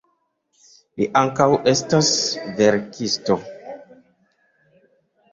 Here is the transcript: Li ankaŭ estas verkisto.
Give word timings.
Li 0.99 1.07
ankaŭ 1.19 1.45
estas 1.71 2.09
verkisto. 2.61 3.37